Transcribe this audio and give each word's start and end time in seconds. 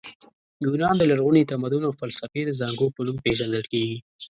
یونان 0.63 0.95
د 0.97 1.03
لرغوني 1.11 1.43
تمدن 1.51 1.81
او 1.87 1.93
فلسفې 1.99 2.41
د 2.45 2.51
زانګو 2.59 2.87
په 2.95 3.01
نوم 3.07 3.17
پېژندل 3.25 3.63
کیږي. 3.71 3.97